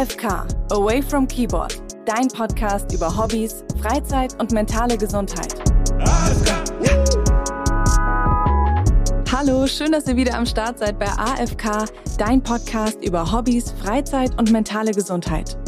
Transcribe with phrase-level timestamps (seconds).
[0.00, 5.54] AFK, Away from Keyboard, dein Podcast über Hobbys, Freizeit und mentale Gesundheit.
[9.30, 11.84] Hallo, schön, dass ihr wieder am Start seid bei AFK,
[12.16, 15.58] dein Podcast über Hobbys, Freizeit und mentale Gesundheit.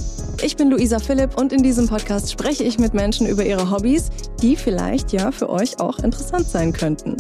[0.43, 4.09] Ich bin Luisa Philipp und in diesem Podcast spreche ich mit Menschen über ihre Hobbys,
[4.41, 7.19] die vielleicht ja für euch auch interessant sein könnten.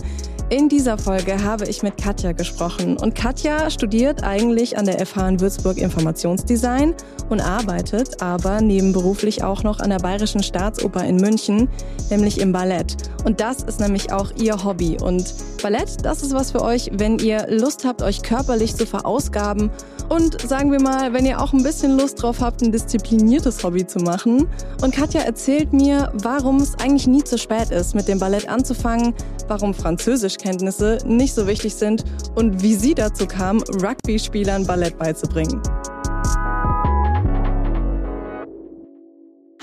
[0.53, 5.31] In dieser Folge habe ich mit Katja gesprochen und Katja studiert eigentlich an der FH
[5.31, 6.93] in Würzburg Informationsdesign
[7.31, 11.71] und arbeitet aber nebenberuflich auch noch an der Bayerischen Staatsoper in München,
[12.11, 12.97] nämlich im Ballett.
[13.25, 14.99] Und das ist nämlich auch ihr Hobby.
[15.03, 15.33] Und
[15.63, 19.71] Ballett, das ist was für euch, wenn ihr Lust habt, euch körperlich zu verausgaben
[20.13, 23.87] und sagen wir mal, wenn ihr auch ein bisschen Lust drauf habt, ein diszipliniertes Hobby
[23.87, 24.47] zu machen.
[24.83, 29.15] Und Katja erzählt mir, warum es eigentlich nie zu spät ist, mit dem Ballett anzufangen,
[29.49, 35.63] warum Französischkenntnisse nicht so wichtig sind und wie sie dazu kam, Rugby-Spielern Ballett beizubringen.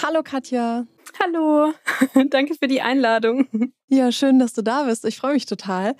[0.01, 0.85] Hallo Katja.
[1.21, 1.73] Hallo,
[2.29, 3.47] danke für die Einladung.
[3.89, 5.05] Ja, schön, dass du da bist.
[5.05, 5.95] Ich freue mich total.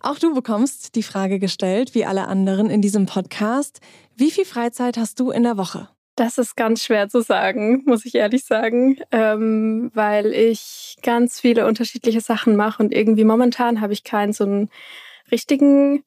[0.00, 3.80] Auch du bekommst die Frage gestellt, wie alle anderen in diesem Podcast.
[4.14, 5.88] Wie viel Freizeit hast du in der Woche?
[6.16, 11.66] Das ist ganz schwer zu sagen, muss ich ehrlich sagen, ähm, weil ich ganz viele
[11.66, 14.70] unterschiedliche Sachen mache und irgendwie momentan habe ich keinen so einen
[15.30, 16.04] richtigen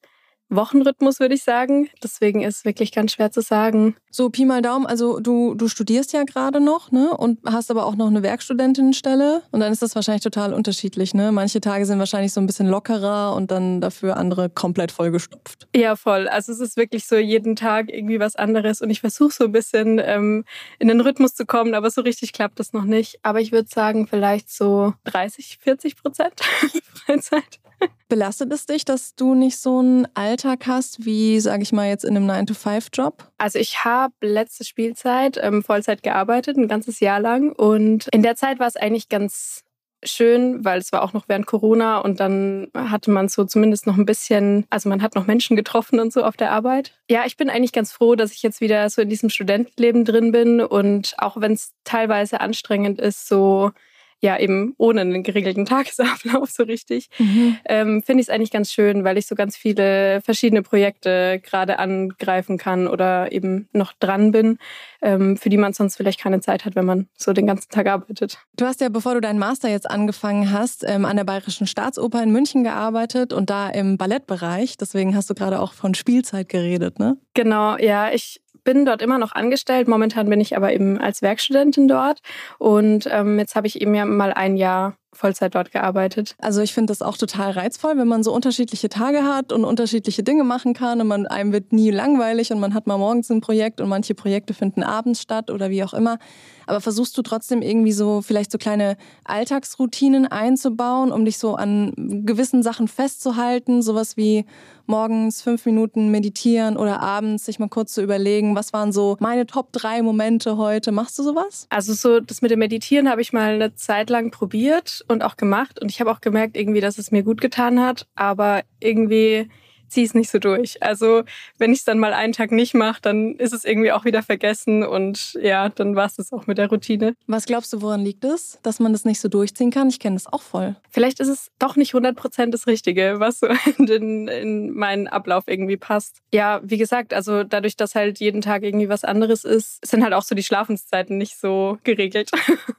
[0.50, 1.88] Wochenrhythmus, würde ich sagen.
[2.02, 3.96] Deswegen ist es wirklich ganz schwer zu sagen.
[4.10, 7.16] So, Pi mal Daumen, also du, du studierst ja gerade noch, ne?
[7.16, 9.42] Und hast aber auch noch eine Werkstudentinnenstelle.
[9.52, 11.32] Und dann ist das wahrscheinlich total unterschiedlich, ne?
[11.32, 15.68] Manche Tage sind wahrscheinlich so ein bisschen lockerer und dann dafür andere komplett vollgestopft.
[15.74, 16.28] Ja, voll.
[16.28, 18.82] Also es ist wirklich so jeden Tag irgendwie was anderes.
[18.82, 20.44] Und ich versuche so ein bisschen ähm,
[20.78, 23.20] in den Rhythmus zu kommen, aber so richtig klappt das noch nicht.
[23.22, 26.40] Aber ich würde sagen, vielleicht so 30, 40 Prozent
[26.94, 27.60] Freizeit.
[28.08, 30.08] Belastet es dich, dass du nicht so einen
[30.40, 33.30] Alltag hast wie, sage ich mal, jetzt in einem 9-to-5-Job?
[33.36, 37.52] Also ich habe letzte Spielzeit ähm, Vollzeit gearbeitet, ein ganzes Jahr lang.
[37.52, 39.64] Und in der Zeit war es eigentlich ganz
[40.02, 43.98] schön, weil es war auch noch während Corona und dann hatte man so zumindest noch
[43.98, 46.94] ein bisschen, also man hat noch Menschen getroffen und so auf der Arbeit.
[47.10, 50.32] Ja, ich bin eigentlich ganz froh, dass ich jetzt wieder so in diesem Studentenleben drin
[50.32, 53.72] bin und auch wenn es teilweise anstrengend ist, so
[54.20, 57.56] ja eben ohne einen geregelten Tagesablauf so richtig, mhm.
[57.64, 61.78] ähm, finde ich es eigentlich ganz schön, weil ich so ganz viele verschiedene Projekte gerade
[61.78, 64.58] angreifen kann oder eben noch dran bin,
[65.02, 67.86] ähm, für die man sonst vielleicht keine Zeit hat, wenn man so den ganzen Tag
[67.86, 68.38] arbeitet.
[68.56, 72.22] Du hast ja, bevor du deinen Master jetzt angefangen hast, ähm, an der Bayerischen Staatsoper
[72.22, 74.76] in München gearbeitet und da im Ballettbereich.
[74.76, 77.16] Deswegen hast du gerade auch von Spielzeit geredet, ne?
[77.34, 78.12] Genau, ja.
[78.12, 79.88] Ich bin dort immer noch angestellt.
[79.88, 82.20] Momentan bin ich aber eben als Werkstudentin dort.
[82.58, 86.36] Und ähm, jetzt habe ich eben ja mal ein Jahr Vollzeit dort gearbeitet.
[86.38, 90.22] Also ich finde das auch total reizvoll, wenn man so unterschiedliche Tage hat und unterschiedliche
[90.22, 93.40] Dinge machen kann und man einem wird nie langweilig und man hat mal morgens ein
[93.40, 96.18] Projekt und manche Projekte finden abends statt oder wie auch immer.
[96.66, 101.92] Aber versuchst du trotzdem irgendwie so vielleicht so kleine Alltagsroutinen einzubauen, um dich so an
[102.24, 104.44] gewissen Sachen festzuhalten, sowas wie
[104.86, 109.46] morgens fünf Minuten meditieren oder abends sich mal kurz zu überlegen, was waren so meine
[109.46, 110.92] Top drei Momente heute.
[110.92, 111.66] Machst du sowas?
[111.70, 115.36] Also so das mit dem Meditieren habe ich mal eine Zeit lang probiert und auch
[115.36, 115.80] gemacht.
[115.80, 119.48] Und ich habe auch gemerkt irgendwie, dass es mir gut getan hat, aber irgendwie
[119.90, 120.82] ziehe es nicht so durch.
[120.82, 121.24] Also
[121.58, 124.22] wenn ich es dann mal einen Tag nicht mache, dann ist es irgendwie auch wieder
[124.22, 127.14] vergessen und ja, dann war es das auch mit der Routine.
[127.26, 129.88] Was glaubst du, woran liegt es, dass man das nicht so durchziehen kann?
[129.88, 130.76] Ich kenne das auch voll.
[130.90, 135.44] Vielleicht ist es doch nicht 100 Prozent das Richtige, was so in, in meinen Ablauf
[135.46, 136.20] irgendwie passt.
[136.32, 140.14] Ja, wie gesagt, also dadurch, dass halt jeden Tag irgendwie was anderes ist, sind halt
[140.14, 142.30] auch so die Schlafenszeiten nicht so geregelt.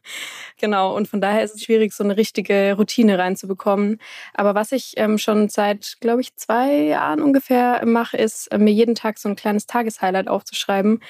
[0.59, 3.99] genau, und von daher ist es schwierig, so eine richtige Routine reinzubekommen.
[4.33, 8.71] Aber was ich ähm, schon seit, glaube ich, zwei Jahren ungefähr mache, ist, äh, mir
[8.71, 11.01] jeden Tag so ein kleines Tageshighlight aufzuschreiben.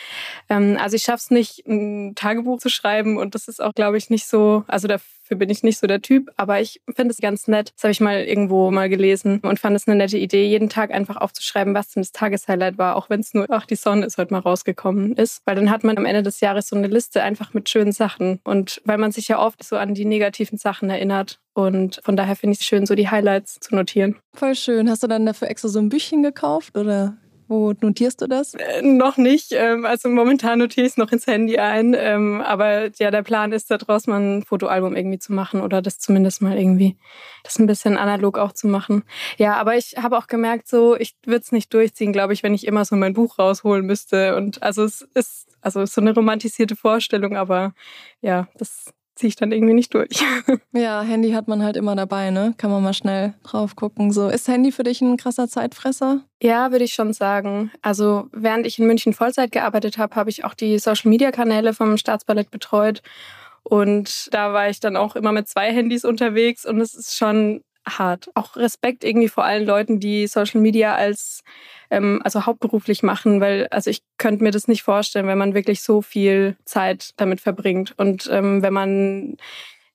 [0.50, 3.98] Ähm, also ich schaffe es nicht, ein Tagebuch zu schreiben und das ist auch, glaube
[3.98, 4.88] ich, nicht so, also
[5.32, 7.72] dafür bin ich nicht so der Typ, aber ich finde es ganz nett.
[7.76, 10.92] Das habe ich mal irgendwo mal gelesen und fand es eine nette Idee, jeden Tag
[10.92, 14.18] einfach aufzuschreiben, was denn das Tageshighlight war, auch wenn es nur, ach, die Sonne ist
[14.18, 15.42] heute mal rausgekommen ist.
[15.46, 18.40] Weil dann hat man am Ende des Jahres so eine Liste einfach mit schönen Sachen.
[18.44, 22.36] Und weil man sich ja oft so an die negativen Sachen erinnert und von daher
[22.36, 24.18] finde ich es schön, so die Highlights zu notieren.
[24.34, 24.90] Voll schön.
[24.90, 27.18] Hast du dann dafür extra so ein Büchchen gekauft oder
[27.52, 28.54] wo notierst du das?
[28.54, 29.52] Äh, noch nicht.
[29.52, 31.94] Ähm, also momentan notiere ich es noch ins Handy ein.
[31.98, 36.00] Ähm, aber ja, der Plan ist daraus mal ein Fotoalbum irgendwie zu machen oder das
[36.00, 36.98] zumindest mal irgendwie,
[37.44, 39.04] das ein bisschen analog auch zu machen.
[39.38, 42.54] Ja, aber ich habe auch gemerkt, so, ich würde es nicht durchziehen, glaube ich, wenn
[42.54, 44.38] ich immer so mein Buch rausholen müsste.
[44.38, 47.74] Und also es ist also so eine romantisierte Vorstellung, aber
[48.22, 50.10] ja, das ziehe ich dann irgendwie nicht durch.
[50.74, 52.54] Ja, Handy hat man halt immer dabei, ne?
[52.58, 54.12] Kann man mal schnell drauf gucken.
[54.12, 56.22] So, ist Handy für dich ein krasser Zeitfresser?
[56.42, 57.72] Ja, würde ich schon sagen.
[57.82, 62.50] Also während ich in München Vollzeit gearbeitet habe, habe ich auch die Social-Media-Kanäle vom Staatsballett
[62.52, 63.02] betreut.
[63.64, 67.62] Und da war ich dann auch immer mit zwei Handys unterwegs und es ist schon
[67.88, 68.30] hart.
[68.36, 71.44] Auch Respekt irgendwie vor allen Leuten, die Social Media als
[71.90, 75.82] ähm, also hauptberuflich machen, weil also ich könnte mir das nicht vorstellen, wenn man wirklich
[75.82, 77.94] so viel Zeit damit verbringt.
[77.98, 79.38] Und ähm, wenn man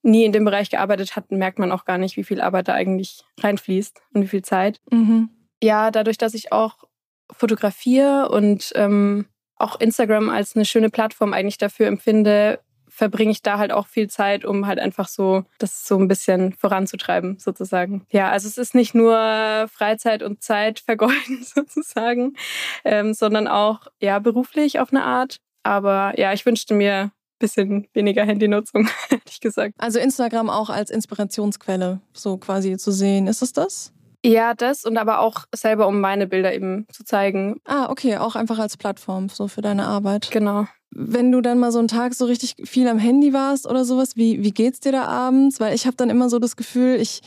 [0.03, 2.75] nie in dem Bereich gearbeitet hat, merkt man auch gar nicht, wie viel Arbeit da
[2.75, 4.81] eigentlich reinfließt und wie viel Zeit.
[4.91, 5.31] Mhm.
[5.62, 6.85] Ja, dadurch, dass ich auch
[7.33, 12.61] fotografiere und ähm, auch Instagram als eine schöne Plattform eigentlich dafür empfinde,
[12.96, 16.54] verbringe ich da halt auch viel Zeit, um halt einfach so das so ein bisschen
[16.54, 18.06] voranzutreiben, sozusagen.
[18.10, 22.37] Ja, also es ist nicht nur Freizeit und Zeit vergeuden, sozusagen,
[22.84, 25.37] ähm, sondern auch ja beruflich auf eine Art.
[25.62, 29.75] Aber ja, ich wünschte mir ein bisschen weniger Handynutzung, ehrlich gesagt.
[29.76, 33.26] Also Instagram auch als Inspirationsquelle so quasi zu sehen.
[33.26, 33.92] Ist es das?
[34.24, 37.60] Ja, das und aber auch selber, um meine Bilder eben zu zeigen.
[37.64, 40.30] Ah, okay, auch einfach als Plattform so für deine Arbeit.
[40.30, 40.66] Genau.
[40.90, 44.16] Wenn du dann mal so einen Tag so richtig viel am Handy warst oder sowas,
[44.16, 45.60] wie, wie geht's dir da abends?
[45.60, 47.20] Weil ich habe dann immer so das Gefühl, ich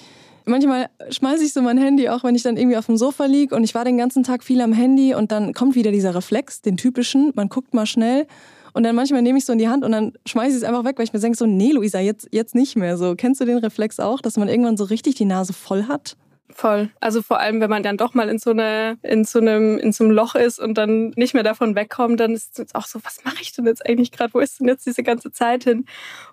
[0.45, 3.55] manchmal schmeiße ich so mein Handy, auch wenn ich dann irgendwie auf dem Sofa liege
[3.55, 6.61] und ich war den ganzen Tag viel am Handy und dann kommt wieder dieser Reflex,
[6.61, 8.25] den typischen, man guckt mal schnell
[8.73, 10.83] und dann manchmal nehme ich so in die Hand und dann schmeiße ich es einfach
[10.83, 13.15] weg, weil ich mir denke so, nee, Luisa, jetzt, jetzt nicht mehr so.
[13.15, 16.15] Kennst du den Reflex auch, dass man irgendwann so richtig die Nase voll hat?
[16.51, 16.89] Voll.
[16.99, 19.91] Also vor allem, wenn man dann doch mal in so, eine, in so, einem, in
[19.91, 22.99] so einem Loch ist und dann nicht mehr davon wegkommt, dann ist es auch so,
[23.03, 24.33] was mache ich denn jetzt eigentlich gerade?
[24.33, 25.85] Wo ist denn jetzt diese ganze Zeit hin?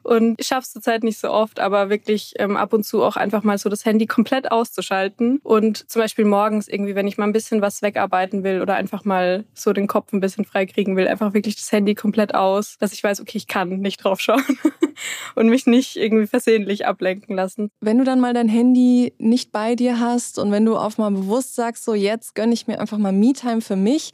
[0.03, 3.17] Und ich schaffe es zurzeit nicht so oft, aber wirklich ähm, ab und zu auch
[3.17, 5.39] einfach mal so das Handy komplett auszuschalten.
[5.43, 9.05] Und zum Beispiel morgens irgendwie, wenn ich mal ein bisschen was wegarbeiten will oder einfach
[9.05, 12.95] mal so den Kopf ein bisschen freikriegen will, einfach wirklich das Handy komplett aus, dass
[12.95, 14.43] ich weiß, okay, ich kann nicht drauf schauen
[15.35, 17.71] und mich nicht irgendwie versehentlich ablenken lassen.
[17.81, 20.99] Wenn du dann mal dein Handy nicht bei dir hast, hast und wenn du auf
[20.99, 24.13] mal bewusst sagst, so jetzt gönne ich mir einfach mal Me-Time für mich,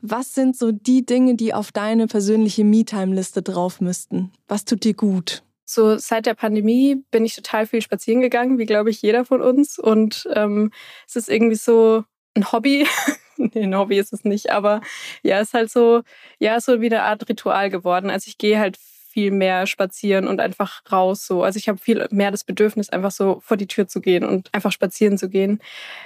[0.00, 4.32] was sind so die Dinge, die auf deine persönliche Me-Time-Liste drauf müssten?
[4.46, 5.42] Was tut dir gut?
[5.64, 9.42] So seit der Pandemie bin ich total viel spazieren gegangen, wie glaube ich jeder von
[9.42, 9.78] uns.
[9.78, 10.70] Und ähm,
[11.06, 12.04] es ist irgendwie so
[12.34, 12.86] ein Hobby.
[13.36, 14.80] nee, ein Hobby ist es nicht, aber
[15.22, 16.02] ja, es ist halt so,
[16.38, 18.10] ja, so wie eine Art Ritual geworden.
[18.10, 18.78] Also ich gehe halt
[19.08, 21.42] viel mehr spazieren und einfach raus so.
[21.42, 24.52] Also ich habe viel mehr das Bedürfnis, einfach so vor die Tür zu gehen und
[24.52, 25.60] einfach spazieren zu gehen.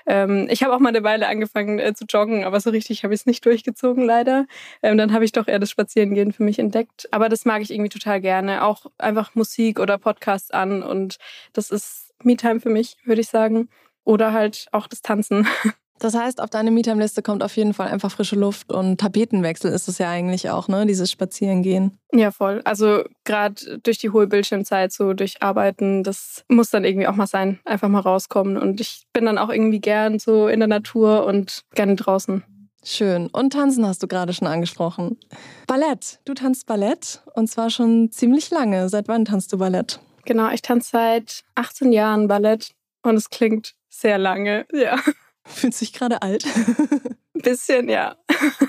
[0.06, 3.14] Ähm, ich habe auch mal eine Weile angefangen äh, zu joggen, aber so richtig habe
[3.14, 4.46] ich es nicht durchgezogen leider.
[4.82, 7.08] Ähm, dann habe ich doch eher das Spazierengehen für mich entdeckt.
[7.10, 8.64] Aber das mag ich irgendwie total gerne.
[8.64, 11.18] Auch einfach Musik oder Podcasts an und
[11.52, 13.68] das ist Me-Time für mich, würde ich sagen.
[14.04, 15.46] Oder halt auch das Tanzen.
[16.02, 19.86] Das heißt, auf deine Meetup-Liste kommt auf jeden Fall einfach frische Luft und Tapetenwechsel ist
[19.86, 20.84] es ja eigentlich auch, ne?
[20.84, 21.96] Dieses Spazierengehen.
[22.12, 22.60] Ja, voll.
[22.64, 27.28] Also gerade durch die hohe Bildschirmzeit, so durch Arbeiten, das muss dann irgendwie auch mal
[27.28, 27.60] sein.
[27.64, 28.56] Einfach mal rauskommen.
[28.56, 32.42] Und ich bin dann auch irgendwie gern so in der Natur und gerne draußen.
[32.84, 33.28] Schön.
[33.28, 35.20] Und tanzen hast du gerade schon angesprochen.
[35.68, 36.18] Ballett.
[36.24, 38.88] Du tanzt Ballett und zwar schon ziemlich lange.
[38.88, 40.00] Seit wann tanzt du Ballett?
[40.24, 42.72] Genau, ich tanze seit 18 Jahren Ballett
[43.04, 44.98] und es klingt sehr lange, ja.
[45.44, 46.44] Fühlt sich gerade alt?
[46.46, 48.16] Ein bisschen, ja.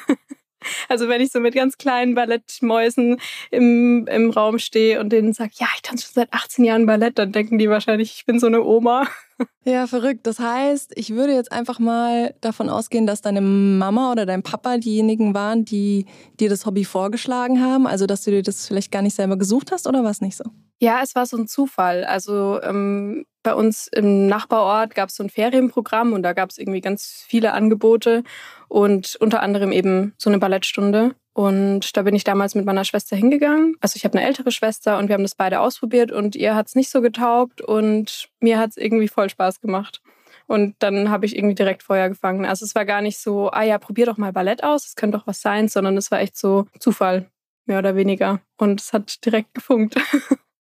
[0.89, 3.19] Also wenn ich so mit ganz kleinen Ballettmäusen
[3.51, 7.19] im, im Raum stehe und denen sage, ja, ich tanze schon seit 18 Jahren Ballett,
[7.19, 9.07] dann denken die wahrscheinlich, ich bin so eine Oma.
[9.65, 10.27] Ja, verrückt.
[10.27, 14.77] Das heißt, ich würde jetzt einfach mal davon ausgehen, dass deine Mama oder dein Papa
[14.77, 16.05] diejenigen waren, die
[16.39, 17.87] dir das Hobby vorgeschlagen haben.
[17.87, 20.37] Also, dass du dir das vielleicht gar nicht selber gesucht hast oder war es nicht
[20.37, 20.43] so?
[20.83, 22.03] Ja, es war so ein Zufall.
[22.03, 26.57] Also ähm, bei uns im Nachbarort gab es so ein Ferienprogramm und da gab es
[26.57, 28.23] irgendwie ganz viele Angebote
[28.67, 31.15] und unter anderem eben so eine Ballettstunde.
[31.31, 33.77] Und da bin ich damals mit meiner Schwester hingegangen.
[33.79, 36.67] Also ich habe eine ältere Schwester und wir haben das beide ausprobiert und ihr hat
[36.67, 40.01] es nicht so getaugt und mir hat es irgendwie voll Spaß gemacht.
[40.47, 42.45] Und dann habe ich irgendwie direkt Feuer gefangen.
[42.45, 45.17] Also es war gar nicht so, ah ja, probier doch mal Ballett aus, es könnte
[45.17, 47.31] doch was sein, sondern es war echt so Zufall,
[47.67, 48.41] mehr oder weniger.
[48.57, 49.95] Und es hat direkt gefunkt.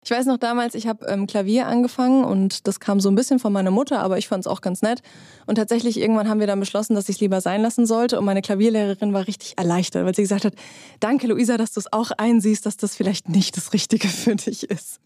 [0.09, 3.37] Ich weiß noch damals, ich habe ähm, Klavier angefangen und das kam so ein bisschen
[3.37, 5.03] von meiner Mutter, aber ich fand es auch ganz nett.
[5.45, 8.17] Und tatsächlich irgendwann haben wir dann beschlossen, dass ich es lieber sein lassen sollte.
[8.17, 10.55] Und meine Klavierlehrerin war richtig erleichtert, weil sie gesagt hat,
[10.99, 14.67] danke Luisa, dass du es auch einsiehst, dass das vielleicht nicht das Richtige für dich
[14.71, 14.99] ist.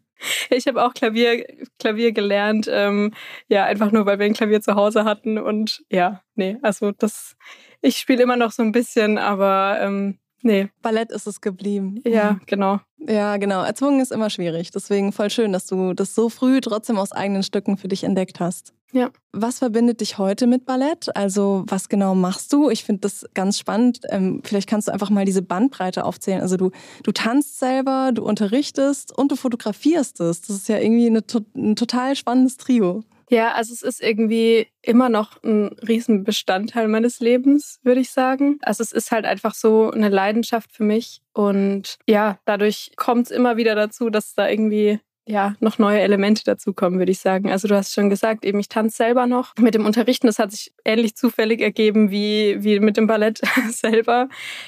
[0.50, 1.48] Ich habe auch Klavier,
[1.80, 3.14] Klavier gelernt, ähm,
[3.50, 5.38] ja, einfach nur, weil wir ein Klavier zu Hause hatten.
[5.38, 7.36] Und ja, nee, also das,
[7.82, 10.68] ich spiele immer noch so ein bisschen, aber ähm, Nee.
[10.82, 12.02] Ballett ist es geblieben.
[12.06, 12.80] Ja, genau.
[13.00, 13.64] Ja, genau.
[13.64, 14.72] Erzwungen ist immer schwierig.
[14.72, 18.40] Deswegen voll schön, dass du das so früh trotzdem aus eigenen Stücken für dich entdeckt
[18.40, 18.74] hast.
[18.92, 19.10] Ja.
[19.32, 21.16] Was verbindet dich heute mit Ballett?
[21.16, 22.70] Also was genau machst du?
[22.70, 24.02] Ich finde das ganz spannend.
[24.10, 26.42] Ähm, vielleicht kannst du einfach mal diese Bandbreite aufzählen.
[26.42, 26.72] Also du,
[27.04, 30.42] du tanzt selber, du unterrichtest und du fotografierst es.
[30.42, 31.24] Das ist ja irgendwie eine,
[31.56, 33.04] ein total spannendes Trio.
[33.30, 38.58] Ja, also es ist irgendwie immer noch ein Riesenbestandteil meines Lebens, würde ich sagen.
[38.62, 41.22] Also es ist halt einfach so eine Leidenschaft für mich.
[41.34, 46.44] Und ja, dadurch kommt es immer wieder dazu, dass da irgendwie ja, noch neue Elemente
[46.44, 47.50] dazukommen, würde ich sagen.
[47.50, 49.54] Also du hast schon gesagt, eben ich tanze selber noch.
[49.58, 54.28] Mit dem Unterrichten, das hat sich ähnlich zufällig ergeben wie, wie mit dem Ballett selber.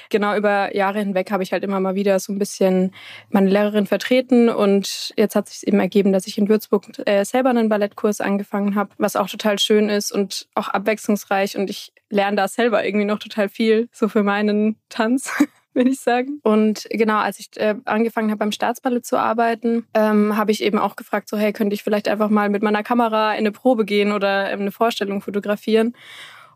[0.10, 2.94] Genau über Jahre hinweg habe ich halt immer mal wieder so ein bisschen
[3.30, 7.50] meine Lehrerin vertreten und jetzt hat sich eben ergeben, dass ich in Würzburg äh, selber
[7.50, 12.38] einen Ballettkurs angefangen habe, was auch total schön ist und auch abwechslungsreich und ich lerne
[12.38, 15.32] da selber irgendwie noch total viel, so für meinen Tanz.
[15.76, 16.40] würde ich sagen.
[16.44, 20.80] Und genau, als ich äh, angefangen habe beim Staatsballett zu arbeiten, ähm, habe ich eben
[20.80, 23.86] auch gefragt, so hey, könnte ich vielleicht einfach mal mit meiner Kamera in eine Probe
[23.86, 25.96] gehen oder ähm, eine Vorstellung fotografieren.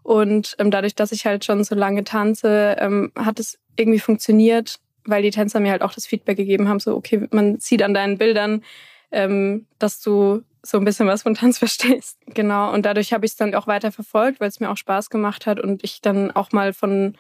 [0.04, 4.80] Und ähm, dadurch, dass ich halt schon so lange tanze, ähm, hat es irgendwie funktioniert,
[5.06, 7.94] weil die Tänzer mir halt auch das Feedback gegeben haben, so okay, man sieht an
[7.94, 8.64] deinen Bildern,
[9.12, 12.18] ähm, dass du so ein bisschen was von Tanz verstehst.
[12.28, 12.74] Genau.
[12.74, 15.46] Und dadurch habe ich es dann auch weiter verfolgt, weil es mir auch Spaß gemacht
[15.46, 17.16] hat und ich dann auch mal von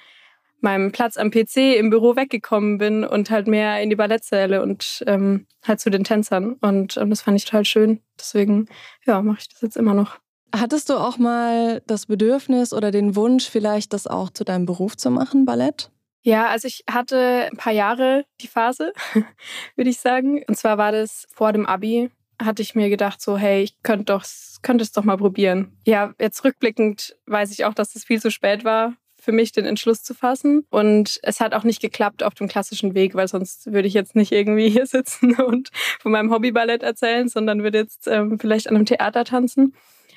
[0.62, 5.04] meinem Platz am PC im Büro weggekommen bin und halt mehr in die Ballettsäle und
[5.08, 6.54] ähm, halt zu den Tänzern.
[6.62, 8.02] Und ähm, das fand ich total schön.
[8.20, 8.68] Deswegen,
[9.06, 10.20] ja, mache ich das jetzt immer noch.
[10.54, 14.98] Hattest du auch mal das Bedürfnis oder den Wunsch, vielleicht das auch zu deinem Beruf
[14.98, 15.92] zu machen, Ballett?
[16.22, 18.94] Ja, also ich hatte ein paar Jahre die Phase,
[19.76, 20.44] würde ich sagen.
[20.48, 22.10] Und zwar war das vor dem Abi,
[22.42, 24.26] hatte ich mir gedacht, so, hey, ich könnte doch,
[24.62, 25.78] könnte es doch mal probieren.
[25.86, 29.66] Ja, jetzt rückblickend weiß ich auch, dass das viel zu spät war für mich, den
[29.66, 30.66] Entschluss zu fassen.
[30.70, 34.16] Und es hat auch nicht geklappt auf dem klassischen Weg, weil sonst würde ich jetzt
[34.16, 38.76] nicht irgendwie hier sitzen und von meinem Hobbyballett erzählen, sondern würde jetzt ähm, vielleicht an
[38.76, 39.74] einem Theater tanzen.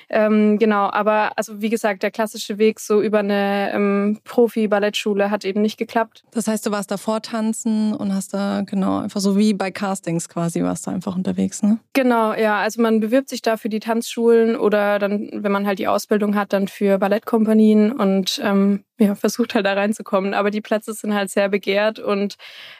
[0.09, 5.45] Ähm, genau, aber also wie gesagt, der klassische Weg so über eine ähm, Profi-Ballettschule hat
[5.45, 6.23] eben nicht geklappt.
[6.31, 10.29] Das heißt, du warst davor tanzen und hast da genau einfach so wie bei Castings
[10.29, 11.79] quasi warst du einfach unterwegs, ne?
[11.93, 12.59] Genau, ja.
[12.59, 16.35] Also man bewirbt sich da für die Tanzschulen oder dann, wenn man halt die Ausbildung
[16.35, 20.33] hat, dann für Ballettkompanien und ähm, ja, versucht halt da reinzukommen.
[20.33, 22.35] Aber die Plätze sind halt sehr begehrt und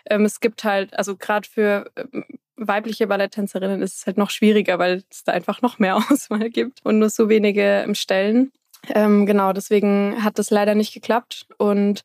[0.09, 2.25] ähm, es gibt halt, also gerade für ähm,
[2.57, 6.79] weibliche Balletttänzerinnen ist es halt noch schwieriger, weil es da einfach noch mehr Auswahl gibt
[6.83, 8.51] und nur so wenige Stellen.
[8.89, 11.45] Ähm, genau, deswegen hat das leider nicht geklappt.
[11.57, 12.03] Und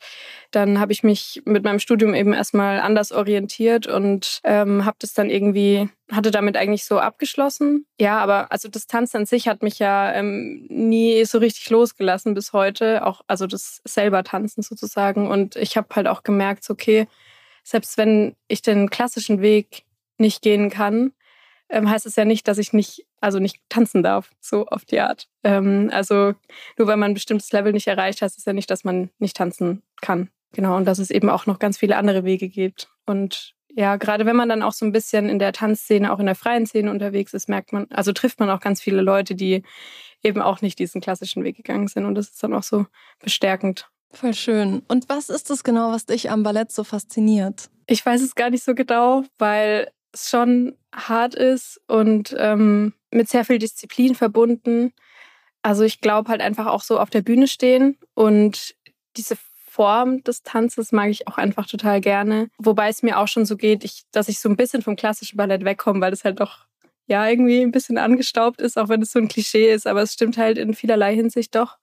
[0.52, 5.12] dann habe ich mich mit meinem Studium eben erstmal anders orientiert und ähm, habe das
[5.12, 7.84] dann irgendwie, hatte damit eigentlich so abgeschlossen.
[7.98, 12.34] Ja, aber also das Tanzen an sich hat mich ja ähm, nie so richtig losgelassen
[12.34, 13.04] bis heute.
[13.04, 15.26] Auch, also das selber Tanzen sozusagen.
[15.26, 17.08] Und ich habe halt auch gemerkt, okay,
[17.64, 19.84] selbst wenn ich den klassischen Weg
[20.18, 21.12] nicht gehen kann,
[21.68, 25.00] ähm, heißt es ja nicht, dass ich nicht, also nicht tanzen darf, so auf die
[25.00, 25.28] Art.
[25.44, 26.34] Ähm, also
[26.78, 29.36] nur weil man ein bestimmtes Level nicht erreicht, heißt es ja nicht, dass man nicht
[29.36, 30.30] tanzen kann.
[30.52, 32.88] Genau, und dass es eben auch noch ganz viele andere Wege gibt.
[33.04, 36.26] Und ja, gerade wenn man dann auch so ein bisschen in der Tanzszene, auch in
[36.26, 39.62] der freien Szene unterwegs ist, merkt man, also trifft man auch ganz viele Leute, die
[40.22, 42.06] eben auch nicht diesen klassischen Weg gegangen sind.
[42.06, 42.86] Und das ist dann auch so
[43.20, 43.88] bestärkend.
[44.10, 44.82] Voll schön.
[44.88, 47.68] Und was ist das genau, was dich am Ballett so fasziniert?
[47.86, 53.28] Ich weiß es gar nicht so genau, weil es schon hart ist und ähm, mit
[53.28, 54.92] sehr viel Disziplin verbunden.
[55.62, 58.74] Also ich glaube halt einfach auch so auf der Bühne stehen und
[59.16, 59.36] diese
[59.66, 62.48] Form des Tanzes mag ich auch einfach total gerne.
[62.58, 65.36] Wobei es mir auch schon so geht, ich, dass ich so ein bisschen vom klassischen
[65.36, 66.66] Ballett wegkomme, weil es halt doch
[67.06, 70.14] ja irgendwie ein bisschen angestaubt ist, auch wenn es so ein Klischee ist, aber es
[70.14, 71.78] stimmt halt in vielerlei Hinsicht doch.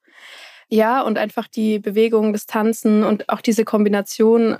[0.67, 4.58] Ja, und einfach die Bewegung des Tanzen und auch diese Kombination,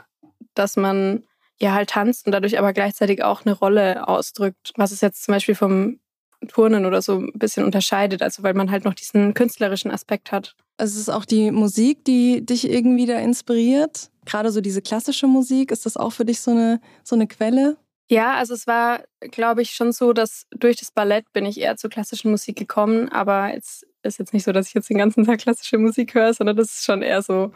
[0.54, 1.24] dass man
[1.60, 5.34] ja halt tanzt und dadurch aber gleichzeitig auch eine Rolle ausdrückt, was es jetzt zum
[5.34, 6.00] Beispiel vom
[6.48, 10.56] Turnen oder so ein bisschen unterscheidet, also weil man halt noch diesen künstlerischen Aspekt hat.
[10.78, 14.10] Also es ist auch die Musik, die dich irgendwie da inspiriert.
[14.26, 17.78] Gerade so diese klassische Musik, ist das auch für dich so eine, so eine Quelle?
[18.10, 21.78] Ja, also es war, glaube ich, schon so, dass durch das Ballett bin ich eher
[21.78, 25.26] zur klassischen Musik gekommen, aber es ist jetzt nicht so, dass ich jetzt den ganzen
[25.26, 27.52] Tag klassische Musik höre, sondern das ist schon eher so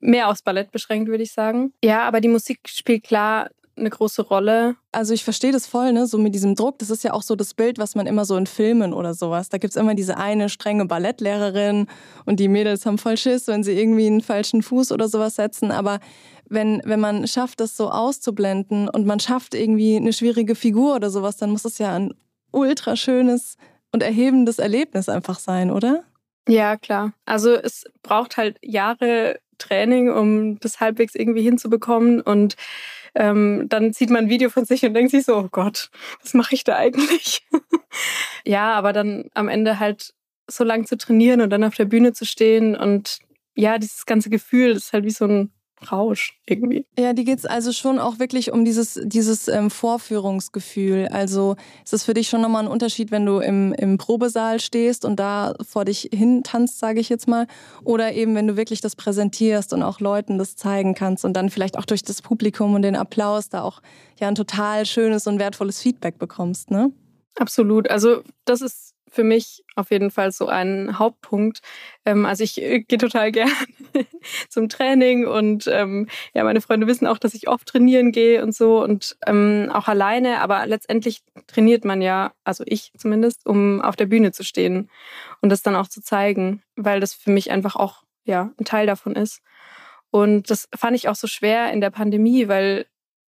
[0.00, 1.72] mehr aufs Ballett beschränkt, würde ich sagen.
[1.84, 3.48] Ja, aber die Musik spielt klar
[3.78, 4.76] eine große Rolle.
[4.92, 6.06] Also ich verstehe das voll, ne?
[6.06, 6.78] So mit diesem Druck.
[6.78, 9.48] Das ist ja auch so das Bild, was man immer so in Filmen oder sowas.
[9.48, 11.86] Da gibt es immer diese eine strenge Ballettlehrerin
[12.24, 15.70] und die Mädels haben voll Schiss, wenn sie irgendwie einen falschen Fuß oder sowas setzen.
[15.70, 16.00] Aber
[16.48, 21.10] wenn, wenn man schafft, das so auszublenden und man schafft irgendwie eine schwierige Figur oder
[21.10, 22.14] sowas, dann muss es ja ein
[22.50, 23.56] ultra schönes
[23.92, 26.04] und erhebendes Erlebnis einfach sein, oder?
[26.48, 27.12] Ja, klar.
[27.26, 32.20] Also es braucht halt Jahre Training, um das halbwegs irgendwie hinzubekommen.
[32.20, 32.56] Und
[33.14, 35.90] ähm, dann sieht man ein Video von sich und denkt sich so, oh Gott,
[36.22, 37.46] was mache ich da eigentlich?
[38.44, 40.14] ja, aber dann am Ende halt
[40.50, 43.18] so lang zu trainieren und dann auf der Bühne zu stehen und
[43.54, 45.52] ja, dieses ganze Gefühl, ist halt wie so ein
[45.90, 46.86] Rausch irgendwie.
[46.98, 51.08] Ja, die geht es also schon auch wirklich um dieses, dieses ähm, Vorführungsgefühl.
[51.08, 55.04] Also ist es für dich schon nochmal ein Unterschied, wenn du im, im Probesaal stehst
[55.04, 57.46] und da vor dich hin tanzt, sage ich jetzt mal,
[57.84, 61.50] oder eben wenn du wirklich das präsentierst und auch Leuten das zeigen kannst und dann
[61.50, 63.80] vielleicht auch durch das Publikum und den Applaus da auch
[64.18, 66.92] ja ein total schönes und wertvolles Feedback bekommst, ne?
[67.36, 67.88] Absolut.
[67.88, 71.60] Also das ist für mich auf jeden Fall so ein Hauptpunkt.
[72.04, 73.50] Ähm, also ich äh, gehe total gern
[74.48, 78.54] zum Training und ähm, ja, meine Freunde wissen auch, dass ich oft trainieren gehe und
[78.54, 80.40] so und ähm, auch alleine.
[80.40, 84.90] Aber letztendlich trainiert man ja, also ich zumindest, um auf der Bühne zu stehen
[85.40, 88.86] und das dann auch zu zeigen, weil das für mich einfach auch ja ein Teil
[88.86, 89.40] davon ist.
[90.10, 92.86] Und das fand ich auch so schwer in der Pandemie, weil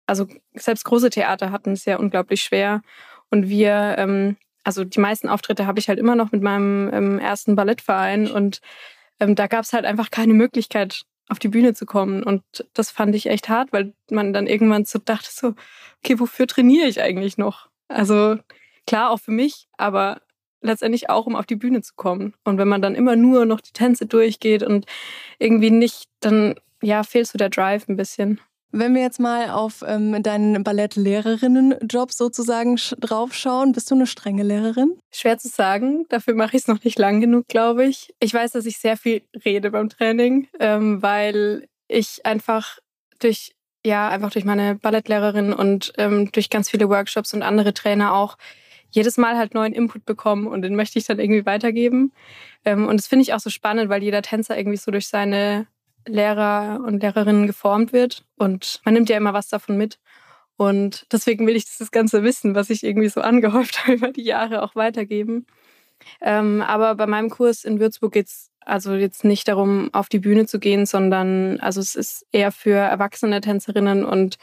[0.06, 2.82] also selbst große Theater hatten es ja unglaublich schwer
[3.30, 7.18] und wir ähm, also die meisten Auftritte habe ich halt immer noch mit meinem ähm,
[7.18, 8.60] ersten Ballettverein und
[9.20, 12.22] ähm, da gab es halt einfach keine Möglichkeit, auf die Bühne zu kommen.
[12.22, 12.42] Und
[12.74, 15.54] das fand ich echt hart, weil man dann irgendwann so dachte, so,
[16.02, 17.68] okay, wofür trainiere ich eigentlich noch?
[17.88, 18.36] Also
[18.86, 20.20] klar, auch für mich, aber
[20.60, 22.34] letztendlich auch, um auf die Bühne zu kommen.
[22.44, 24.86] Und wenn man dann immer nur noch die Tänze durchgeht und
[25.38, 28.40] irgendwie nicht, dann ja, fehlt so der Drive ein bisschen.
[28.74, 34.98] Wenn wir jetzt mal auf ähm, deinen Ballettlehrerinnenjob sozusagen draufschauen, bist du eine strenge Lehrerin?
[35.12, 36.06] Schwer zu sagen.
[36.08, 38.14] Dafür mache ich es noch nicht lang genug, glaube ich.
[38.18, 42.78] Ich weiß, dass ich sehr viel rede beim Training, ähm, weil ich einfach
[43.18, 43.52] durch
[43.84, 48.38] ja einfach durch meine Ballettlehrerin und ähm, durch ganz viele Workshops und andere Trainer auch
[48.90, 52.12] jedes Mal halt neuen Input bekommen und den möchte ich dann irgendwie weitergeben.
[52.64, 55.66] Ähm, und das finde ich auch so spannend, weil jeder Tänzer irgendwie so durch seine
[56.06, 58.24] Lehrer und Lehrerinnen geformt wird.
[58.36, 59.98] Und man nimmt ja immer was davon mit.
[60.56, 64.22] Und deswegen will ich dieses ganze Wissen, was ich irgendwie so angehäuft habe über die
[64.22, 65.46] Jahre, auch weitergeben.
[66.20, 70.18] Ähm, aber bei meinem Kurs in Würzburg geht es also jetzt nicht darum, auf die
[70.18, 74.38] Bühne zu gehen, sondern also es ist eher für erwachsene Tänzerinnen und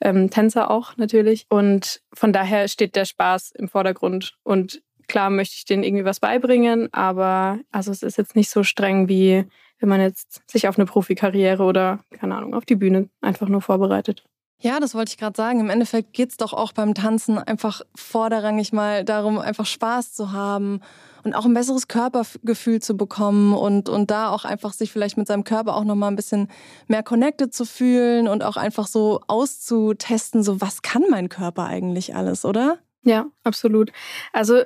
[0.00, 1.46] ähm, Tänzer auch natürlich.
[1.48, 4.36] Und von daher steht der Spaß im Vordergrund.
[4.42, 8.64] Und klar möchte ich denen irgendwie was beibringen, aber also es ist jetzt nicht so
[8.64, 9.44] streng wie
[9.82, 13.60] wenn man jetzt sich auf eine Profikarriere oder, keine Ahnung, auf die Bühne einfach nur
[13.60, 14.24] vorbereitet.
[14.60, 15.58] Ja, das wollte ich gerade sagen.
[15.58, 20.30] Im Endeffekt geht es doch auch beim Tanzen einfach vorderrangig mal darum, einfach Spaß zu
[20.30, 20.80] haben
[21.24, 25.26] und auch ein besseres Körpergefühl zu bekommen und, und da auch einfach sich vielleicht mit
[25.26, 26.48] seinem Körper auch nochmal ein bisschen
[26.86, 32.14] mehr connected zu fühlen und auch einfach so auszutesten, so was kann mein Körper eigentlich
[32.14, 32.78] alles, oder?
[33.02, 33.90] Ja, absolut.
[34.32, 34.62] Also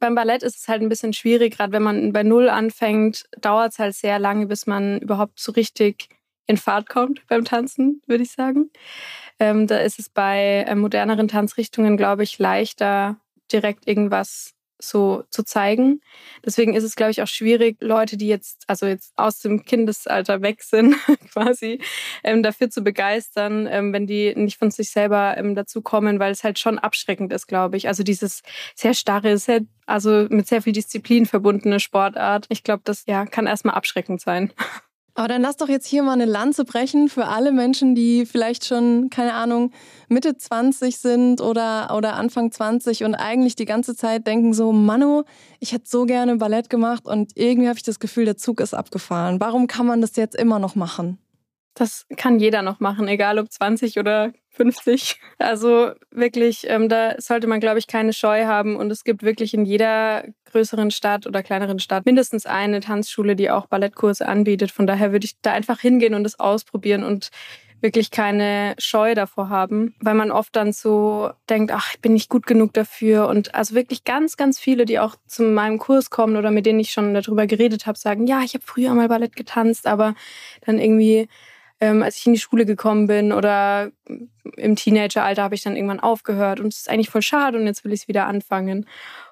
[0.00, 3.72] beim Ballett ist es halt ein bisschen schwierig, gerade wenn man bei Null anfängt, dauert
[3.72, 6.08] es halt sehr lange, bis man überhaupt so richtig
[6.46, 8.70] in Fahrt kommt beim Tanzen, würde ich sagen.
[9.38, 13.20] Ähm, da ist es bei äh, moderneren Tanzrichtungen, glaube ich, leichter,
[13.52, 16.00] direkt irgendwas so zu zeigen.
[16.44, 20.42] Deswegen ist es, glaube ich, auch schwierig, Leute, die jetzt, also jetzt aus dem Kindesalter
[20.42, 20.96] weg sind,
[21.32, 21.80] quasi,
[22.24, 26.32] ähm, dafür zu begeistern, ähm, wenn die nicht von sich selber ähm, dazu kommen, weil
[26.32, 27.88] es halt schon abschreckend ist, glaube ich.
[27.88, 28.42] Also dieses
[28.74, 32.46] sehr starre, sehr, also mit sehr viel Disziplin verbundene Sportart.
[32.48, 34.52] Ich glaube, das ja, kann erstmal abschreckend sein.
[35.14, 38.64] Aber dann lass doch jetzt hier mal eine Lanze brechen für alle Menschen, die vielleicht
[38.64, 39.72] schon, keine Ahnung,
[40.08, 45.24] Mitte 20 sind oder, oder Anfang 20 und eigentlich die ganze Zeit denken so, Manu,
[45.58, 48.74] ich hätte so gerne Ballett gemacht und irgendwie habe ich das Gefühl, der Zug ist
[48.74, 49.40] abgefahren.
[49.40, 51.18] Warum kann man das jetzt immer noch machen?
[51.74, 55.20] Das kann jeder noch machen, egal ob 20 oder 50.
[55.38, 58.76] Also wirklich, ähm, da sollte man, glaube ich, keine Scheu haben.
[58.76, 63.50] Und es gibt wirklich in jeder größeren Stadt oder kleineren Stadt mindestens eine Tanzschule, die
[63.50, 64.70] auch Ballettkurse anbietet.
[64.70, 67.30] Von daher würde ich da einfach hingehen und es ausprobieren und
[67.80, 72.28] wirklich keine Scheu davor haben, weil man oft dann so denkt, ach, ich bin nicht
[72.28, 73.28] gut genug dafür.
[73.28, 76.80] Und also wirklich ganz, ganz viele, die auch zu meinem Kurs kommen oder mit denen
[76.80, 80.14] ich schon darüber geredet habe, sagen, ja, ich habe früher mal Ballett getanzt, aber
[80.66, 81.28] dann irgendwie
[81.80, 83.90] ähm, als ich in die Schule gekommen bin oder
[84.56, 87.84] im Teenageralter habe ich dann irgendwann aufgehört und es ist eigentlich voll schade und jetzt
[87.84, 88.86] will ich es wieder anfangen.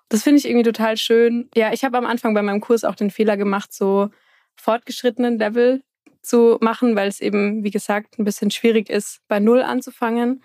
[0.09, 1.49] Das finde ich irgendwie total schön.
[1.55, 4.11] Ja, ich habe am Anfang bei meinem Kurs auch den Fehler gemacht, so
[4.57, 5.83] fortgeschrittenen Level
[6.23, 10.43] zu machen, weil es eben, wie gesagt, ein bisschen schwierig ist, bei Null anzufangen.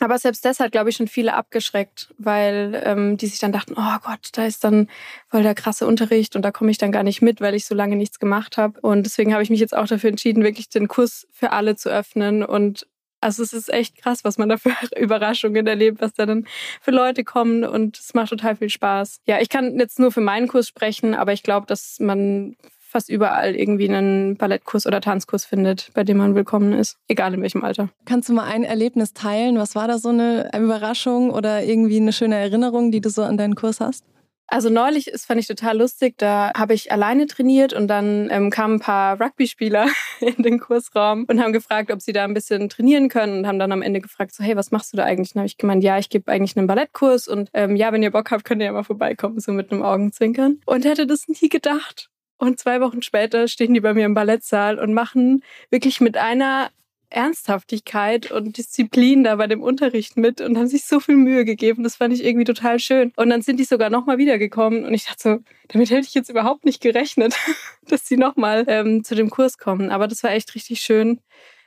[0.00, 3.74] Aber selbst das hat, glaube ich, schon viele abgeschreckt, weil ähm, die sich dann dachten,
[3.76, 4.88] oh Gott, da ist dann
[5.28, 7.74] voll der krasse Unterricht und da komme ich dann gar nicht mit, weil ich so
[7.74, 8.80] lange nichts gemacht habe.
[8.80, 11.88] Und deswegen habe ich mich jetzt auch dafür entschieden, wirklich den Kurs für alle zu
[11.90, 12.44] öffnen.
[12.44, 12.86] Und
[13.20, 16.46] also es ist echt krass, was man da für Überraschungen erlebt, was da dann
[16.80, 19.20] für Leute kommen und es macht total viel Spaß.
[19.26, 23.10] Ja, ich kann jetzt nur für meinen Kurs sprechen, aber ich glaube, dass man fast
[23.10, 27.62] überall irgendwie einen Ballettkurs oder Tanzkurs findet, bei dem man willkommen ist, egal in welchem
[27.62, 27.90] Alter.
[28.06, 29.58] Kannst du mal ein Erlebnis teilen?
[29.58, 33.36] Was war da so eine Überraschung oder irgendwie eine schöne Erinnerung, die du so an
[33.36, 34.04] deinen Kurs hast?
[34.48, 36.14] Also neulich ist fand ich total lustig.
[36.16, 39.88] Da habe ich alleine trainiert und dann ähm, kamen ein paar Rugby-Spieler
[40.20, 43.58] in den Kursraum und haben gefragt, ob sie da ein bisschen trainieren können und haben
[43.58, 45.34] dann am Ende gefragt, so hey, was machst du da eigentlich?
[45.34, 48.10] Und habe ich gemeint, ja, ich gebe eigentlich einen Ballettkurs und ähm, ja, wenn ihr
[48.10, 50.60] Bock habt, könnt ihr ja mal vorbeikommen, so mit einem Augenzwinkern.
[50.64, 52.08] Und hätte das nie gedacht.
[52.38, 56.70] Und zwei Wochen später stehen die bei mir im Ballettsaal und machen wirklich mit einer
[57.10, 61.82] Ernsthaftigkeit und Disziplin da bei dem Unterricht mit und haben sich so viel Mühe gegeben.
[61.82, 63.12] Das fand ich irgendwie total schön.
[63.16, 66.28] Und dann sind die sogar nochmal wiedergekommen und ich dachte so, damit hätte ich jetzt
[66.30, 67.36] überhaupt nicht gerechnet,
[67.88, 69.90] dass die nochmal ähm, zu dem Kurs kommen.
[69.90, 71.20] Aber das war echt richtig schön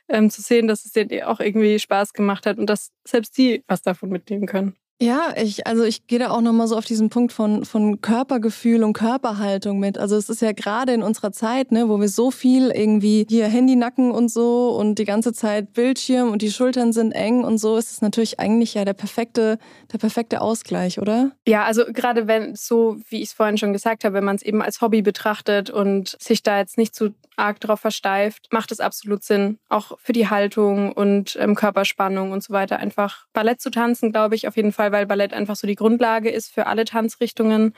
[0.09, 3.63] ähm, zu sehen, dass es denen auch irgendwie Spaß gemacht hat und dass selbst die
[3.67, 4.75] was davon mitnehmen können.
[5.01, 8.83] Ja, ich, also ich gehe da auch nochmal so auf diesen Punkt von, von Körpergefühl
[8.83, 9.97] und Körperhaltung mit.
[9.97, 13.47] Also es ist ja gerade in unserer Zeit, ne, wo wir so viel irgendwie hier
[13.47, 17.77] Handynacken und so und die ganze Zeit Bildschirm und die Schultern sind eng und so,
[17.77, 19.57] ist es natürlich eigentlich ja der perfekte,
[19.91, 21.31] der perfekte Ausgleich, oder?
[21.47, 24.43] Ja, also gerade wenn so, wie ich es vorhin schon gesagt habe, wenn man es
[24.43, 28.79] eben als Hobby betrachtet und sich da jetzt nicht zu arg drauf versteift, macht es
[28.79, 32.77] absolut Sinn, auch für die Haltung und ähm, Körperspannung und so weiter.
[32.77, 36.29] Einfach Ballett zu tanzen, glaube ich, auf jeden Fall, weil Ballett einfach so die Grundlage
[36.29, 37.73] ist für alle Tanzrichtungen,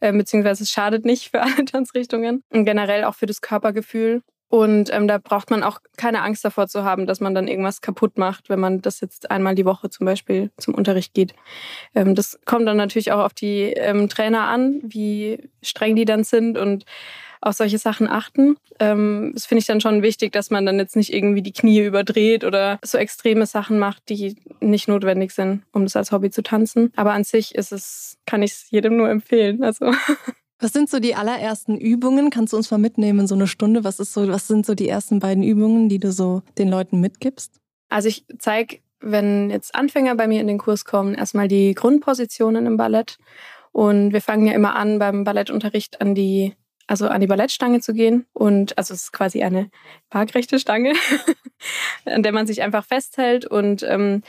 [0.00, 4.22] äh, beziehungsweise es schadet nicht für alle Tanzrichtungen und generell auch für das Körpergefühl.
[4.48, 7.80] Und ähm, da braucht man auch keine Angst davor zu haben, dass man dann irgendwas
[7.80, 11.34] kaputt macht, wenn man das jetzt einmal die Woche zum Beispiel zum Unterricht geht.
[11.94, 16.22] Ähm, das kommt dann natürlich auch auf die ähm, Trainer an, wie streng die dann
[16.22, 16.84] sind und
[17.44, 18.56] auf solche Sachen achten.
[18.80, 21.80] Ähm, das finde ich dann schon wichtig, dass man dann jetzt nicht irgendwie die Knie
[21.80, 26.42] überdreht oder so extreme Sachen macht, die nicht notwendig sind, um das als Hobby zu
[26.42, 26.92] tanzen.
[26.96, 29.62] Aber an sich ist es, kann ich es jedem nur empfehlen.
[29.62, 29.92] Also.
[30.60, 32.30] Was sind so die allerersten Übungen?
[32.30, 33.84] Kannst du uns mal mitnehmen in so eine Stunde?
[33.84, 37.00] Was ist so, was sind so die ersten beiden Übungen, die du so den Leuten
[37.00, 37.60] mitgibst?
[37.90, 42.64] Also ich zeige, wenn jetzt Anfänger bei mir in den Kurs kommen, erstmal die Grundpositionen
[42.64, 43.18] im Ballett.
[43.72, 46.54] Und wir fangen ja immer an beim Ballettunterricht an die
[46.86, 48.26] also an die Ballettstange zu gehen.
[48.32, 49.70] Und also es ist quasi eine
[50.10, 50.92] waagrechte Stange,
[52.04, 53.46] an der man sich einfach festhält.
[53.46, 54.22] Und ähm,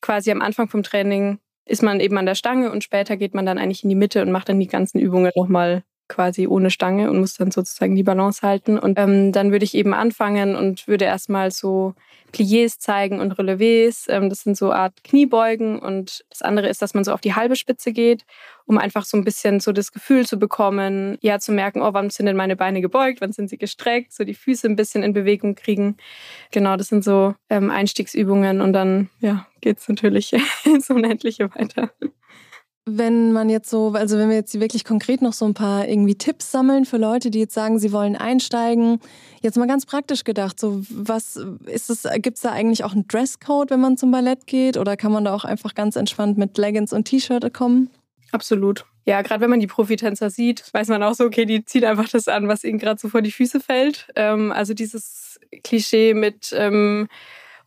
[0.00, 3.46] quasi am Anfang vom Training ist man eben an der Stange und später geht man
[3.46, 7.10] dann eigentlich in die Mitte und macht dann die ganzen Übungen nochmal quasi ohne Stange
[7.10, 8.78] und muss dann sozusagen die Balance halten.
[8.78, 11.94] Und ähm, dann würde ich eben anfangen und würde erstmal so
[12.32, 14.10] Pliés zeigen und Relevés.
[14.10, 15.78] Ähm, das sind so Art Kniebeugen.
[15.78, 18.24] Und das andere ist, dass man so auf die halbe Spitze geht,
[18.66, 22.10] um einfach so ein bisschen so das Gefühl zu bekommen, ja, zu merken, oh, wann
[22.10, 25.12] sind denn meine Beine gebeugt, wann sind sie gestreckt, so die Füße ein bisschen in
[25.12, 25.96] Bewegung kriegen.
[26.50, 30.32] Genau, das sind so ähm, Einstiegsübungen und dann, ja, geht es natürlich
[30.64, 31.90] ins Unendliche weiter.
[32.86, 36.16] Wenn man jetzt so, also wenn wir jetzt wirklich konkret noch so ein paar irgendwie
[36.16, 39.00] Tipps sammeln für Leute, die jetzt sagen, sie wollen einsteigen,
[39.40, 43.08] jetzt mal ganz praktisch gedacht, so was ist es, gibt es da eigentlich auch einen
[43.08, 46.58] Dresscode, wenn man zum Ballett geht oder kann man da auch einfach ganz entspannt mit
[46.58, 47.88] Leggings und T-Shirt kommen?
[48.32, 48.84] Absolut.
[49.06, 52.08] Ja, gerade wenn man die Profitänzer sieht, weiß man auch so, okay, die ziehen einfach
[52.08, 54.08] das an, was ihnen gerade so vor die Füße fällt.
[54.16, 57.08] Ähm, also dieses Klischee mit ähm,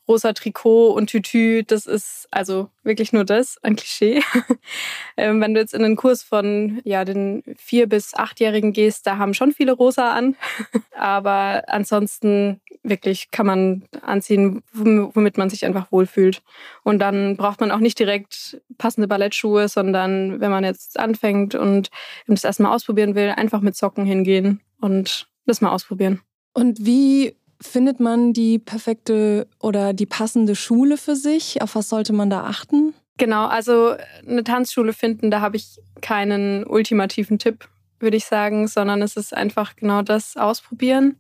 [0.08, 4.22] rosa Trikot und Tütü, das ist also wirklich nur das, ein Klischee.
[5.18, 9.18] ähm, wenn du jetzt in einen Kurs von ja, den vier- bis achtjährigen gehst, da
[9.18, 10.36] haben schon viele rosa an.
[10.96, 16.42] Aber ansonsten wirklich kann man anziehen, womit man sich einfach wohlfühlt.
[16.84, 21.90] Und dann braucht man auch nicht direkt passende Ballettschuhe, sondern wenn man jetzt anfängt und
[22.28, 26.22] das erstmal ausprobieren will, einfach mit Socken hingehen und das mal ausprobieren.
[26.54, 31.62] Und wie findet man die perfekte oder die passende Schule für sich?
[31.62, 32.94] Auf was sollte man da achten?
[33.18, 33.96] Genau, also
[34.28, 37.68] eine Tanzschule finden, da habe ich keinen ultimativen Tipp,
[38.00, 41.20] würde ich sagen, sondern es ist einfach genau das Ausprobieren.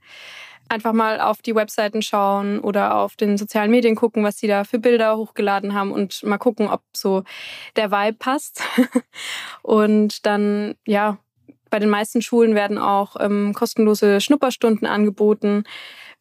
[0.69, 4.63] Einfach mal auf die Webseiten schauen oder auf den sozialen Medien gucken, was sie da
[4.63, 7.23] für Bilder hochgeladen haben und mal gucken, ob so
[7.77, 8.61] der Vibe passt.
[9.63, 11.17] und dann, ja,
[11.69, 15.63] bei den meisten Schulen werden auch ähm, kostenlose Schnupperstunden angeboten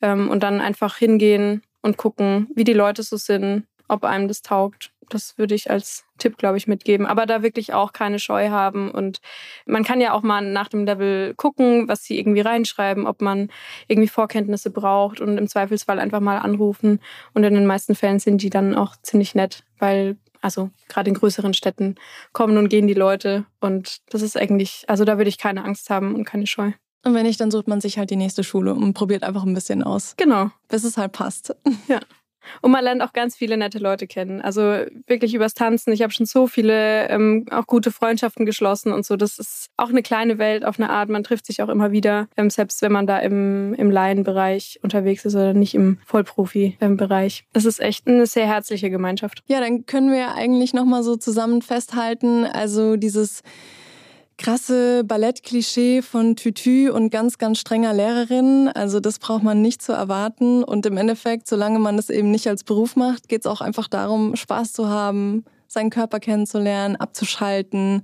[0.00, 4.42] ähm, und dann einfach hingehen und gucken, wie die Leute so sind, ob einem das
[4.42, 4.92] taugt.
[5.08, 7.06] Das würde ich als Tipp, glaube ich, mitgeben.
[7.06, 8.90] Aber da wirklich auch keine Scheu haben.
[8.90, 9.20] Und
[9.64, 13.48] man kann ja auch mal nach dem Level gucken, was sie irgendwie reinschreiben, ob man
[13.86, 17.00] irgendwie Vorkenntnisse braucht und im Zweifelsfall einfach mal anrufen.
[17.34, 21.14] Und in den meisten Fällen sind die dann auch ziemlich nett, weil also gerade in
[21.14, 21.96] größeren Städten
[22.32, 23.46] kommen und gehen die Leute.
[23.60, 26.72] Und das ist eigentlich, also da würde ich keine Angst haben und keine Scheu.
[27.04, 29.54] Und wenn nicht, dann sucht man sich halt die nächste Schule und probiert einfach ein
[29.54, 30.14] bisschen aus.
[30.16, 30.50] Genau.
[30.68, 31.54] Bis es halt passt.
[31.88, 32.00] Ja.
[32.62, 34.40] Und man lernt auch ganz viele nette Leute kennen.
[34.40, 34.60] Also
[35.06, 35.92] wirklich übers Tanzen.
[35.92, 39.16] Ich habe schon so viele ähm, auch gute Freundschaften geschlossen und so.
[39.16, 41.08] Das ist auch eine kleine Welt auf eine Art.
[41.08, 45.24] Man trifft sich auch immer wieder, ähm, selbst wenn man da im, im Laienbereich unterwegs
[45.24, 47.44] ist oder nicht im Vollprofi-Bereich.
[47.52, 49.42] Das ist echt eine sehr herzliche Gemeinschaft.
[49.46, 52.44] Ja, dann können wir eigentlich nochmal so zusammen festhalten.
[52.44, 53.42] Also dieses
[54.38, 58.68] krasse Ballettklischee von Tütü und ganz, ganz strenger Lehrerin.
[58.68, 60.62] Also das braucht man nicht zu erwarten.
[60.62, 63.88] Und im Endeffekt, solange man es eben nicht als Beruf macht, geht es auch einfach
[63.88, 68.02] darum, Spaß zu haben, seinen Körper kennenzulernen, abzuschalten.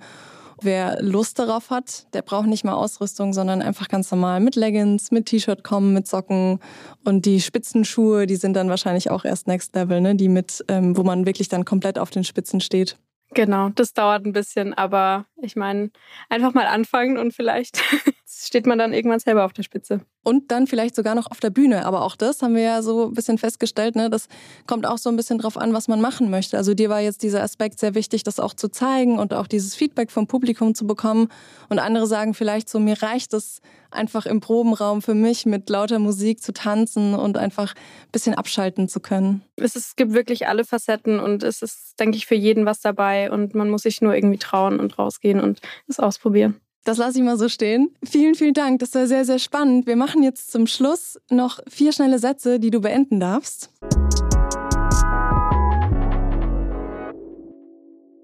[0.64, 5.10] Wer Lust darauf hat, der braucht nicht mal Ausrüstung, sondern einfach ganz normal mit Leggings,
[5.10, 6.60] mit T-Shirt kommen, mit Socken
[7.04, 10.14] und die Spitzenschuhe, die sind dann wahrscheinlich auch erst Next Level, ne?
[10.14, 12.96] Die mit, ähm, wo man wirklich dann komplett auf den Spitzen steht.
[13.34, 15.90] Genau, das dauert ein bisschen, aber ich meine,
[16.28, 17.82] einfach mal anfangen und vielleicht
[18.40, 20.00] steht man dann irgendwann selber auf der Spitze.
[20.24, 21.84] Und dann vielleicht sogar noch auf der Bühne.
[21.84, 23.96] Aber auch das haben wir ja so ein bisschen festgestellt.
[23.96, 24.08] Ne?
[24.08, 24.28] Das
[24.66, 26.56] kommt auch so ein bisschen drauf an, was man machen möchte.
[26.56, 29.74] Also dir war jetzt dieser Aspekt sehr wichtig, das auch zu zeigen und auch dieses
[29.74, 31.28] Feedback vom Publikum zu bekommen.
[31.68, 35.98] Und andere sagen vielleicht so, mir reicht es einfach im Probenraum für mich mit lauter
[35.98, 39.42] Musik zu tanzen und einfach ein bisschen abschalten zu können.
[39.56, 42.80] Es, ist, es gibt wirklich alle Facetten und es ist, denke ich, für jeden was
[42.80, 43.30] dabei.
[43.30, 46.60] Und man muss sich nur irgendwie trauen und rausgehen und es ausprobieren.
[46.84, 47.94] Das lasse ich mal so stehen.
[48.02, 48.80] Vielen, vielen Dank.
[48.80, 49.86] Das war sehr, sehr spannend.
[49.86, 53.70] Wir machen jetzt zum Schluss noch vier schnelle Sätze, die du beenden darfst.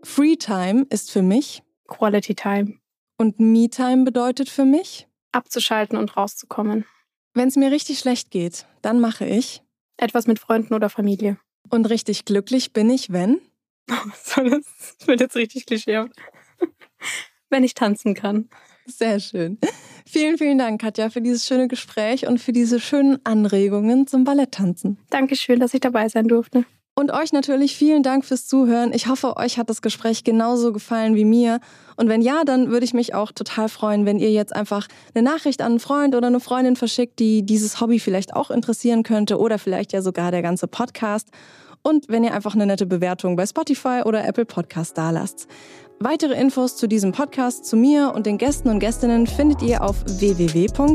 [0.02, 2.74] Free Time ist für mich Quality Time.
[3.16, 6.84] Und Me Time bedeutet für mich abzuschalten und rauszukommen.
[7.34, 9.62] Wenn es mir richtig schlecht geht, dann mache ich
[9.98, 11.38] etwas mit Freunden oder Familie.
[11.70, 13.40] Und richtig glücklich bin ich, wenn?
[13.86, 14.36] das
[15.06, 16.12] wird jetzt richtig klischeehaft
[17.50, 18.48] wenn ich tanzen kann.
[18.86, 19.58] Sehr schön.
[20.06, 24.96] Vielen, vielen Dank, Katja, für dieses schöne Gespräch und für diese schönen Anregungen zum Balletttanzen.
[25.10, 26.64] Dankeschön, dass ich dabei sein durfte.
[26.98, 28.92] Und euch natürlich vielen Dank fürs Zuhören.
[28.92, 31.60] Ich hoffe, euch hat das Gespräch genauso gefallen wie mir.
[31.96, 35.22] Und wenn ja, dann würde ich mich auch total freuen, wenn ihr jetzt einfach eine
[35.22, 39.38] Nachricht an einen Freund oder eine Freundin verschickt, die dieses Hobby vielleicht auch interessieren könnte
[39.38, 41.28] oder vielleicht ja sogar der ganze Podcast.
[41.82, 45.46] Und wenn ihr einfach eine nette Bewertung bei Spotify oder Apple Podcast dalasst.
[46.00, 49.96] Weitere Infos zu diesem Podcast, zu mir und den Gästen und Gästinnen findet ihr auf
[50.06, 50.86] www.aok.de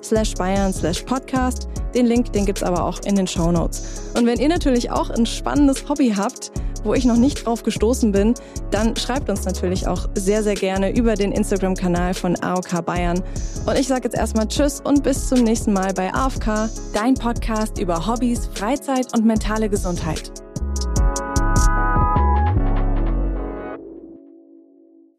[0.00, 1.66] slash bayern slash podcast.
[1.92, 4.12] Den Link, den gibt's aber auch in den Show Notes.
[4.16, 6.52] Und wenn ihr natürlich auch ein spannendes Hobby habt,
[6.84, 8.34] wo ich noch nicht drauf gestoßen bin,
[8.70, 13.24] dann schreibt uns natürlich auch sehr, sehr gerne über den Instagram-Kanal von AOK Bayern.
[13.66, 17.80] Und ich sage jetzt erstmal Tschüss und bis zum nächsten Mal bei AFK, dein Podcast
[17.80, 20.45] über Hobbys, Freizeit und mentale Gesundheit.